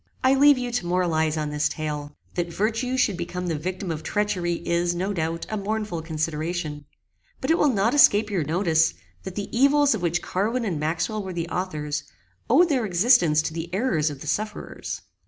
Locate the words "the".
3.45-3.55, 9.35-9.55, 11.33-11.49, 13.53-13.71, 14.21-14.25